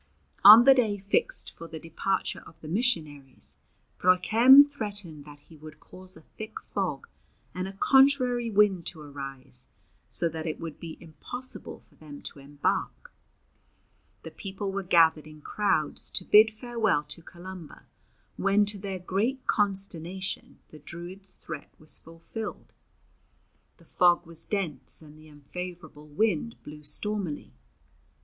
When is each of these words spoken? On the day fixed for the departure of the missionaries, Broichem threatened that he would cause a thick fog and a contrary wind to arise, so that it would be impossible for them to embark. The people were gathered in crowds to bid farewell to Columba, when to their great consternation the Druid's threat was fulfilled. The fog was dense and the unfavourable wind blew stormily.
On 0.43 0.63
the 0.65 0.73
day 0.73 0.97
fixed 0.97 1.51
for 1.51 1.67
the 1.67 1.77
departure 1.77 2.39
of 2.47 2.59
the 2.61 2.67
missionaries, 2.67 3.57
Broichem 3.99 4.63
threatened 4.67 5.25
that 5.25 5.41
he 5.41 5.57
would 5.57 5.79
cause 5.79 6.17
a 6.17 6.21
thick 6.39 6.59
fog 6.59 7.07
and 7.53 7.67
a 7.67 7.73
contrary 7.73 8.49
wind 8.49 8.87
to 8.87 8.99
arise, 9.01 9.67
so 10.09 10.27
that 10.27 10.47
it 10.47 10.59
would 10.59 10.79
be 10.79 10.97
impossible 10.99 11.77
for 11.77 11.93
them 11.93 12.19
to 12.23 12.39
embark. 12.39 13.13
The 14.23 14.31
people 14.31 14.71
were 14.71 14.81
gathered 14.81 15.27
in 15.27 15.41
crowds 15.41 16.09
to 16.13 16.25
bid 16.25 16.51
farewell 16.51 17.03
to 17.03 17.21
Columba, 17.21 17.83
when 18.37 18.65
to 18.65 18.79
their 18.79 18.97
great 18.97 19.45
consternation 19.45 20.57
the 20.69 20.79
Druid's 20.79 21.33
threat 21.33 21.69
was 21.77 21.99
fulfilled. 21.99 22.73
The 23.77 23.85
fog 23.85 24.25
was 24.25 24.45
dense 24.45 25.03
and 25.03 25.15
the 25.15 25.27
unfavourable 25.27 26.07
wind 26.07 26.55
blew 26.63 26.81
stormily. 26.81 27.53